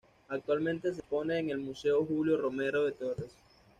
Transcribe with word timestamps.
Actualmente 0.29 0.91
se 0.91 1.01
expone 1.01 1.37
en 1.37 1.51
el 1.51 1.59
Museo 1.59 2.03
Julio 2.03 2.35
Romero 2.35 2.85
de 2.85 2.93
Torres. 2.93 3.37